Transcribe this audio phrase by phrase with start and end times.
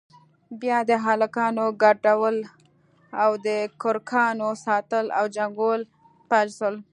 [0.61, 2.37] بيا د هلکانو گډول
[3.23, 3.47] او د
[3.81, 5.81] کرکانو ساتل او جنگول
[6.29, 6.75] پيل سول.